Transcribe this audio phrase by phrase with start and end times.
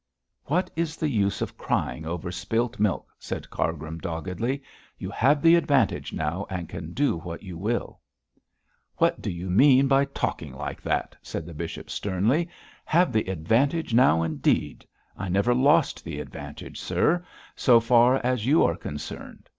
[0.45, 4.63] 'What is the use of crying over spilt milk?' said Cargrim, doggedly.
[4.97, 7.99] 'You have the advantage now and can do what you will.'
[8.97, 12.49] 'What do you mean by talking like that?' said the bishop, sternly.
[12.83, 17.23] 'Have the advantage now indeed; I never lost the advantage, sir,
[17.55, 19.49] so far as you are concerned.